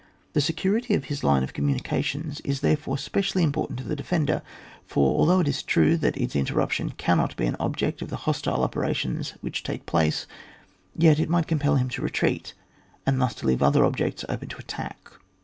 The 0.33 0.41
security 0.41 0.95
of 0.95 1.03
his 1.03 1.23
line 1.23 1.43
of 1.43 1.53
communications 1.53 2.39
is 2.41 2.61
the^refore 2.61 2.97
specially 2.97 3.43
important 3.43 3.77
to 3.77 3.85
the 3.85 3.95
defender, 3.95 4.41
for 4.87 5.19
although 5.19 5.41
it 5.41 5.47
is 5.47 5.61
true 5.61 5.95
that 5.97 6.17
its 6.17 6.35
interruption 6.35 6.89
cannot 6.97 7.35
be 7.37 7.45
an 7.45 7.55
object 7.59 8.01
of 8.01 8.09
the 8.09 8.15
hostile 8.25 8.63
opera 8.63 8.95
tions 8.95 9.35
which 9.41 9.61
take 9.61 9.85
place, 9.85 10.25
yet 10.95 11.19
it 11.19 11.29
might 11.29 11.47
com 11.47 11.59
pel 11.59 11.75
him 11.75 11.87
to 11.89 12.01
retreat, 12.01 12.55
and 13.05 13.21
thus 13.21 13.35
to 13.35 13.45
leave 13.45 13.61
other 13.61 13.85
objects 13.85 14.25
open 14.27 14.47
to 14.47 14.57
attack. 14.57 14.97